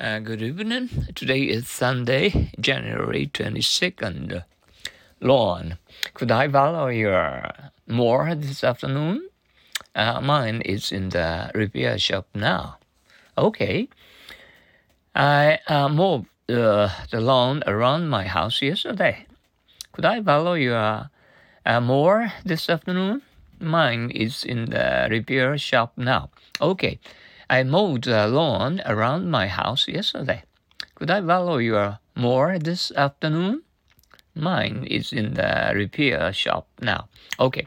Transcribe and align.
Uh, 0.00 0.20
good 0.20 0.40
evening. 0.40 0.88
Today 1.16 1.42
is 1.42 1.66
Sunday, 1.66 2.52
January 2.60 3.26
22nd. 3.34 4.44
Lawn. 5.20 5.76
Could 6.14 6.30
I 6.30 6.46
borrow 6.46 6.86
your 6.86 7.50
more 7.88 8.32
this 8.36 8.62
afternoon? 8.62 9.28
Uh, 9.96 10.20
mine 10.20 10.60
is 10.60 10.92
in 10.92 11.08
the 11.08 11.50
repair 11.52 11.98
shop 11.98 12.28
now. 12.32 12.78
Okay. 13.36 13.88
I 15.16 15.58
uh, 15.66 15.88
moved 15.88 16.26
uh, 16.48 16.90
the 17.10 17.20
lawn 17.20 17.64
around 17.66 18.08
my 18.08 18.22
house 18.22 18.62
yesterday. 18.62 19.26
Could 19.90 20.04
I 20.04 20.20
borrow 20.20 20.52
your 20.52 21.10
uh, 21.66 21.80
more 21.80 22.32
this 22.44 22.70
afternoon? 22.70 23.22
Mine 23.58 24.12
is 24.12 24.44
in 24.44 24.66
the 24.66 25.08
repair 25.10 25.58
shop 25.58 25.94
now. 25.96 26.30
Okay. 26.60 27.00
I 27.50 27.62
mowed 27.62 28.04
the 28.04 28.26
lawn 28.26 28.82
around 28.84 29.30
my 29.30 29.48
house 29.48 29.88
yesterday. 29.88 30.42
Could 30.94 31.10
I 31.10 31.20
borrow 31.20 31.56
your 31.56 31.98
more 32.14 32.58
this 32.58 32.92
afternoon? 32.92 33.62
Mine 34.34 34.84
is 34.84 35.12
in 35.12 35.34
the 35.34 35.72
repair 35.74 36.32
shop 36.32 36.68
now. 36.80 37.08
Okay. 37.40 37.66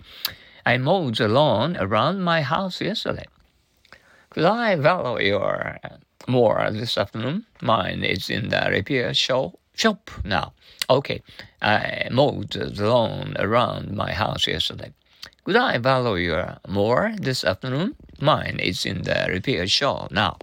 I 0.66 0.78
mowed 0.78 1.16
the 1.16 1.28
lawn 1.28 1.78
around 1.78 2.22
my 2.22 2.42
house 2.42 2.80
yesterday. 2.80 3.26
Could 4.30 4.46
I 4.46 4.76
borrow 4.76 5.18
your 5.20 5.80
more 6.28 6.70
this 6.72 6.98
afternoon? 6.98 7.46
Mine 7.62 8.04
is 8.04 8.30
in 8.30 8.50
the 8.50 8.68
repair 8.70 9.14
shop 9.14 9.60
shop 9.76 10.12
now. 10.24 10.54
Okay. 10.90 11.22
I 11.62 12.08
mowed 12.12 12.52
the 12.52 12.86
lawn 12.86 13.36
around 13.40 13.96
my 13.96 14.12
house 14.14 14.48
yesterday. 14.48 14.94
Could 15.44 15.56
I 15.56 15.78
your 16.18 16.58
more 16.68 17.14
this 17.18 17.44
afternoon? 17.44 17.96
Mine 18.20 18.60
is 18.62 18.86
in 18.86 19.02
the 19.02 19.26
repair 19.28 19.66
shop 19.66 20.12
now. 20.12 20.38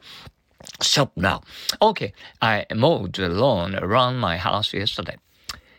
Shop 0.83 1.13
now. 1.15 1.43
Okay, 1.81 2.13
I 2.43 2.67
mowed 2.75 3.15
the 3.15 3.29
lawn 3.29 3.77
around 3.77 4.19
my 4.19 4.39
house 4.39 4.75
yesterday. 4.75 5.17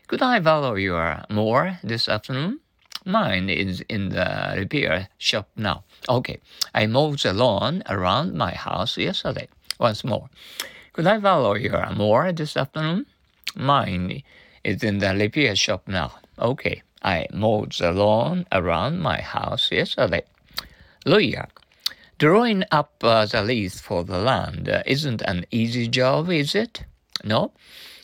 Could 0.07 0.21
I 0.21 0.39
your 0.77 1.25
more 1.29 1.79
this 1.83 2.07
afternoon? 2.07 2.61
Mine 3.05 3.49
is 3.49 3.81
in 3.89 4.09
the 4.09 4.55
repair 4.55 5.09
shop 5.17 5.49
now. 5.57 5.83
Okay, 6.07 6.39
I 6.73 6.87
mowed 6.87 7.19
the 7.19 7.33
lawn 7.33 7.83
around 7.89 8.35
my 8.35 8.53
house 8.53 8.97
yesterday. 8.97 9.49
Once 9.79 10.05
more. 10.05 10.29
Could 10.93 11.07
I 11.07 11.17
your 11.55 11.91
more 11.91 12.31
this 12.31 12.55
afternoon? 12.55 13.05
Mine 13.53 14.23
is 14.63 14.81
in 14.81 14.99
the 14.99 15.13
repair 15.13 15.57
shop 15.57 15.87
now. 15.87 16.13
Okay, 16.39 16.83
I 17.01 17.27
mowed 17.31 17.73
the 17.73 17.91
lawn 17.91 18.45
around 18.51 18.99
my 18.99 19.21
house 19.21 19.71
yesterday. 19.71 20.23
Lawyer. 21.05 21.47
Drawing 22.17 22.65
up 22.71 22.93
uh, 23.01 23.25
the 23.25 23.41
lease 23.41 23.79
for 23.79 24.03
the 24.03 24.17
land 24.17 24.67
uh, 24.67 24.83
isn't 24.85 25.21
an 25.21 25.45
easy 25.51 25.87
job, 25.87 26.29
is 26.29 26.53
it? 26.53 26.83
No. 27.23 27.51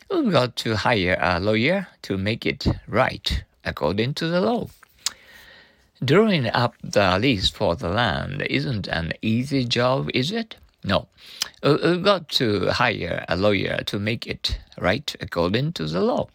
We've 0.09 0.31
got 0.31 0.55
to 0.57 0.75
hire 0.77 1.17
a 1.19 1.39
lawyer 1.39 1.87
to 2.03 2.17
make 2.17 2.45
it 2.45 2.65
right 2.87 3.43
according 3.65 4.13
to 4.15 4.27
the 4.27 4.39
law. 4.39 4.69
Drawing 6.03 6.47
up 6.47 6.75
the 6.83 7.17
lease 7.19 7.49
for 7.49 7.75
the 7.75 7.89
land 7.89 8.41
isn't 8.49 8.87
an 8.87 9.13
easy 9.21 9.65
job, 9.65 10.09
is 10.13 10.31
it? 10.31 10.55
No. 10.83 11.07
We've 11.63 12.03
got 12.03 12.29
to 12.29 12.69
hire 12.69 13.25
a 13.27 13.35
lawyer 13.35 13.81
to 13.87 13.99
make 13.99 14.27
it 14.27 14.59
right 14.77 15.13
according 15.19 15.73
to 15.73 15.87
the 15.87 16.01
law. 16.01 16.27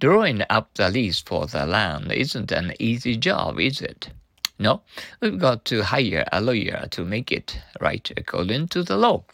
Drawing 0.00 0.42
up 0.48 0.74
the 0.74 0.90
lease 0.90 1.20
for 1.20 1.46
the 1.46 1.66
land 1.66 2.12
isn't 2.12 2.52
an 2.52 2.72
easy 2.78 3.16
job, 3.16 3.58
is 3.58 3.80
it? 3.80 4.10
No, 4.56 4.82
we've 5.20 5.38
got 5.38 5.64
to 5.66 5.82
hire 5.82 6.24
a 6.30 6.40
lawyer 6.40 6.86
to 6.92 7.04
make 7.04 7.32
it 7.32 7.58
right 7.80 8.08
according 8.16 8.68
to 8.68 8.84
the 8.84 8.96
law. 8.96 9.24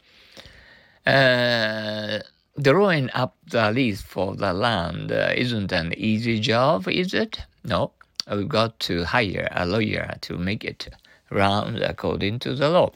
Uh, 1.07 2.21
drawing 2.59 3.11
up 3.13 3.37
the 3.47 3.73
lease 3.73 4.01
for 4.01 4.37
the 4.37 4.55
land 4.55 5.13
uh, 5.13 5.33
isn't 5.37 5.71
an 5.71 5.93
easy 5.99 6.41
job, 6.41 6.89
is 6.89 7.13
it? 7.13 7.43
No, 7.63 7.93
we've 8.31 8.49
got 8.49 8.81
to 8.81 9.05
hire 9.05 9.49
a 9.51 9.67
lawyer 9.67 10.17
to 10.23 10.39
make 10.39 10.65
it 10.65 10.89
round 11.29 11.79
according 11.83 12.39
to 12.39 12.55
the 12.55 12.71
law. 12.71 12.91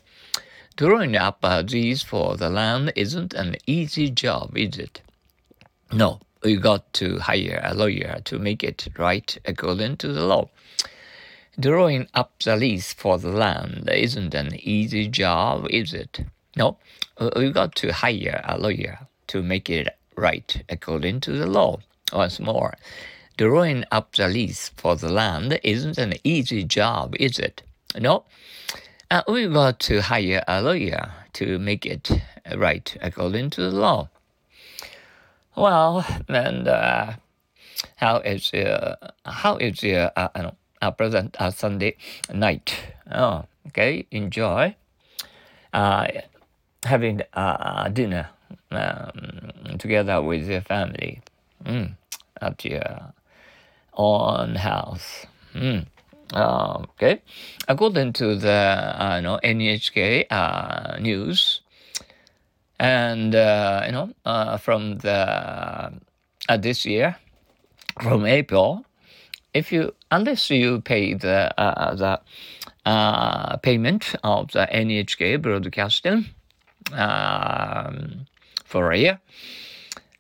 Drawing 0.77 1.17
up 1.17 1.41
a 1.43 1.63
lease 1.63 2.03
for 2.03 2.37
the 2.39 2.49
land 2.49 2.95
isn't 2.97 3.35
an 3.35 3.57
easy 3.67 4.09
job, 4.09 4.57
is 4.57 4.79
it? 4.79 5.03
No, 5.93 6.21
we 6.43 6.57
got 6.57 6.93
to 6.95 7.19
hire 7.19 7.61
a 7.63 7.75
lawyer 7.75 8.21
to 8.25 8.39
make 8.39 8.63
it 8.63 8.89
right 8.97 9.37
according 9.45 9.97
to 9.99 10.13
the 10.13 10.25
law. 10.25 10.49
Drawing 11.59 12.07
up 12.15 12.33
the 12.45 12.57
lease 12.57 12.93
for 12.93 13.19
the 13.19 13.31
land 13.31 13.91
isn't 13.93 14.35
an 14.35 14.55
easy 14.61 15.09
job, 15.09 15.67
is 15.71 15.93
it? 15.93 16.21
No, 16.57 16.79
we 17.37 17.51
got 17.51 17.75
to 17.77 17.93
hire 17.93 18.41
a 18.45 18.59
lawyer 18.59 19.07
to 19.29 19.43
make 19.43 19.69
it 19.69 19.89
right 20.17 20.63
according 20.69 21.21
to 21.21 21.33
the 21.33 21.47
law. 21.47 21.79
Once 22.13 22.41
more, 22.41 22.75
drawing 23.37 23.85
up 23.91 24.15
the 24.15 24.29
lease 24.29 24.71
for 24.77 24.97
the 24.97 25.13
land 25.13 25.59
isn't 25.63 25.99
an 25.99 26.15
easy 26.25 26.65
job, 26.65 27.15
is 27.19 27.39
it? 27.39 27.63
No, 27.99 28.25
uh, 29.11 29.23
we 29.29 29.49
got 29.49 29.81
to 29.81 30.01
hire 30.01 30.45
a 30.47 30.63
lawyer 30.63 31.11
to 31.35 31.59
make 31.59 31.85
it 31.85 32.11
right 32.57 32.97
according 33.01 33.51
to 33.51 33.63
the 33.63 33.71
law. 33.71 34.09
Well, 35.59 36.07
and 36.29 36.69
uh, 36.69 37.15
how 37.97 38.19
is 38.19 38.53
how 39.27 39.57
is 39.57 39.83
your 39.83 40.13
uh, 40.15 40.29
uh, 40.33 40.51
uh, 40.81 40.91
present 40.93 41.35
uh, 41.41 41.51
Sunday 41.51 41.97
night? 42.33 42.79
Oh, 43.11 43.43
okay, 43.67 44.07
enjoy. 44.13 44.77
Uh, 45.75 46.07
having 46.85 47.23
uh, 47.35 47.89
dinner 47.89 48.29
um, 48.71 49.79
together 49.81 50.23
with 50.23 50.47
your 50.49 50.61
family 50.61 51.23
mm, 51.65 51.97
at 52.41 52.65
your 52.65 53.13
own 53.95 54.55
house. 54.55 55.27
Mm. 55.55 55.87
Uh, 56.35 56.85
okay, 56.95 57.21
according 57.67 58.13
to 58.13 58.37
the 58.37 58.95
uh, 58.95 59.17
you 59.17 59.23
know 59.23 59.41
NHK 59.43 60.27
uh, 60.31 60.99
news, 61.01 61.63
and 62.79 63.35
uh, 63.35 63.83
you 63.87 63.93
know 63.93 64.11
uh, 64.25 64.57
from 64.57 64.99
the 64.99 65.93
uh, 66.49 66.57
this 66.57 66.87
year 66.87 67.17
from 68.03 68.25
April 68.27 68.85
if 69.55 69.73
you 69.73 69.95
unless 70.11 70.51
you 70.51 70.81
pay 70.81 71.15
the 71.15 71.53
the 71.97 72.21
payment 73.63 74.15
of 74.23 74.53
the 74.53 74.67
NHK 74.73 75.43
broadcasting 75.43 76.27
um, 76.93 78.27
for 78.65 78.93
a 78.93 78.97
year 78.99 79.21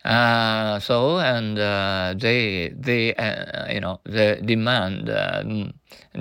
uh, 0.04 0.78
so 0.78 1.18
and 1.18 1.58
uh, 1.58 2.14
they 2.16 2.68
they 2.68 3.14
uh, 3.14 3.70
you 3.72 3.80
know 3.80 4.00
they 4.04 4.40
demand 4.44 5.10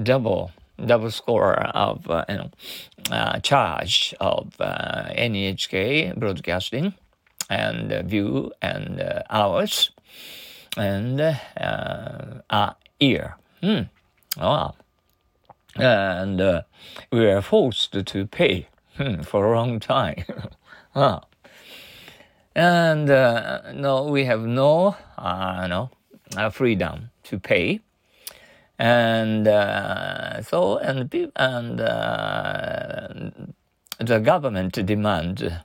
double 0.03 0.51
double 0.85 1.11
score 1.11 1.55
of 1.55 2.09
uh, 2.09 2.25
you 2.29 2.35
know, 2.35 2.51
uh, 3.11 3.39
charge 3.39 4.13
of 4.19 4.53
uh, 4.59 5.09
NHK 5.17 6.17
broadcasting 6.17 6.93
and 7.49 8.09
view 8.09 8.51
and 8.61 9.23
hours 9.29 9.91
and 10.77 11.19
uh, 11.21 12.73
ear. 12.99 13.37
Hmm. 13.61 13.81
Wow. 14.37 14.75
And 15.75 16.41
uh, 16.41 16.61
we 17.11 17.19
were 17.19 17.41
forced 17.41 17.93
to 18.05 18.25
pay 18.25 18.67
hmm, 18.97 19.21
for 19.21 19.53
a 19.53 19.57
long 19.57 19.79
time. 19.79 20.23
ah. 20.95 21.21
And 22.55 23.09
uh, 23.09 23.71
no, 23.73 24.05
we 24.05 24.25
have 24.25 24.41
no, 24.41 24.95
uh, 25.17 25.67
no 25.67 25.91
freedom 26.51 27.11
to 27.23 27.39
pay 27.39 27.81
and 28.79 29.47
uh, 29.47 30.41
so 30.41 30.77
and 30.77 31.13
and 31.35 31.81
uh, 31.81 33.07
the 33.99 34.19
government 34.19 34.73
demand 34.85 35.61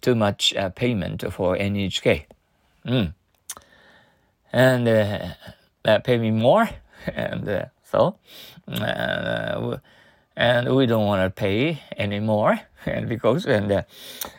too 0.00 0.14
much 0.14 0.54
uh, 0.54 0.70
payment 0.70 1.22
for 1.32 1.56
NHK, 1.56 2.24
mm. 2.86 3.12
and 4.52 4.88
uh, 4.88 5.28
uh, 5.84 5.98
pay 5.98 6.18
me 6.18 6.30
more, 6.30 6.68
and 7.06 7.48
uh, 7.48 7.64
so 7.84 8.16
and 10.36 10.74
we 10.74 10.86
don't 10.86 11.06
want 11.06 11.22
to 11.22 11.30
pay 11.30 11.82
anymore, 11.98 12.60
and 12.86 13.08
because 13.08 13.44
and 13.46 13.84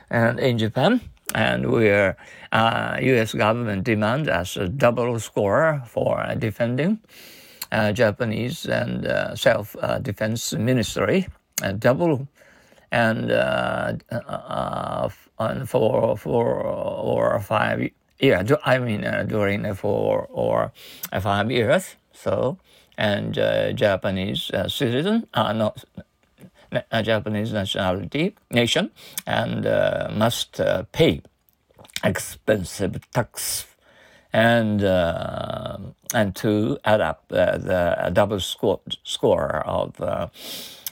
and 0.09 0.39
in 0.39 0.57
Japan 0.57 1.01
and 1.33 1.71
we're 1.71 2.17
uh, 2.51 2.97
U.S. 3.01 3.33
government 3.33 3.83
demands 3.83 4.27
us 4.27 4.57
a 4.57 4.67
double 4.67 5.19
score 5.19 5.81
for 5.85 6.35
defending 6.37 6.99
uh, 6.99 7.40
Japanese 7.93 8.65
and 8.65 9.05
uh, 9.05 9.35
self-defense 9.35 10.53
ministry, 10.53 11.27
double 11.79 12.27
and 12.91 13.31
uh, 13.31 13.93
on 15.39 15.65
four, 15.65 16.17
four 16.17 16.61
or 16.61 17.39
five 17.39 17.89
yeah, 18.21 18.43
I 18.63 18.77
mean 18.77 19.03
uh, 19.03 19.23
during 19.27 19.73
four 19.73 20.27
or 20.29 20.71
five 21.19 21.51
years. 21.51 21.95
So 22.13 22.57
and 22.97 23.37
uh, 23.37 23.73
Japanese 23.73 24.51
uh, 24.51 24.67
citizen, 24.69 25.27
uh, 25.33 25.53
not 25.53 25.83
a 26.91 27.01
Japanese 27.01 27.51
nationality 27.51 28.35
nation, 28.51 28.91
and 29.25 29.65
must 30.17 30.61
pay 30.91 31.21
expensive 32.03 32.99
tax 33.11 33.65
and 34.33 34.83
uh, 34.83 35.60
and 36.13 36.35
to 36.35 36.77
add 36.83 37.01
up 37.01 37.23
uh, 37.31 37.57
the 37.57 38.11
double 38.13 38.39
score 38.39 38.79
score 39.03 39.57
of 39.65 39.99
uh, 40.01 40.27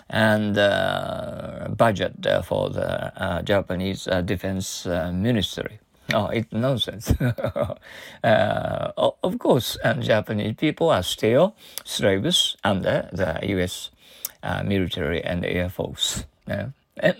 and 0.10 0.57
uh, 0.57 1.68
budget 1.77 2.13
for 2.45 2.69
the 2.69 3.21
uh, 3.21 3.42
Japanese 3.44 4.07
uh, 4.07 4.21
defense 4.21 4.86
ministry. 4.86 5.80
Oh, 6.12 6.25
it's 6.27 6.51
nonsense. 6.51 7.13
of 8.24 9.38
course, 9.38 9.77
and 9.83 10.01
Japanese 10.01 10.56
people 10.56 10.89
are 10.89 11.04
still 11.04 11.56
slaves 11.83 12.57
under 12.63 13.07
the 13.13 13.39
U.S. 13.50 13.92
military 14.65 15.24
and 15.24 15.45
air 15.45 15.69
force. 15.69 16.25
Yeah. 16.48 16.69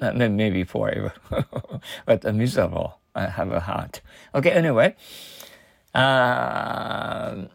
maybe 0.02 0.64
forever, 0.64 1.14
but 2.08 2.24
miserable. 2.34 2.98
I 3.14 3.28
have 3.28 3.52
a 3.52 3.60
heart. 3.60 4.02
Okay, 4.34 4.52
anyway. 4.52 4.96
Uh, 5.94 7.46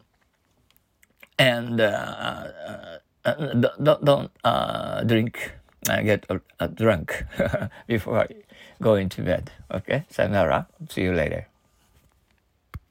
and 1.38 1.80
uh, 1.80 2.98
uh, 3.24 3.54
don't, 3.82 4.04
don't 4.04 4.30
uh, 4.44 5.02
drink, 5.04 5.52
uh, 5.88 6.02
get 6.02 6.26
drunk 6.74 7.24
before 7.86 8.28
going 8.82 9.08
to 9.08 9.22
bed. 9.22 9.50
Okay, 9.70 10.04
sayonara. 10.10 10.66
See 10.88 11.02
you 11.02 11.12
later. 11.12 11.48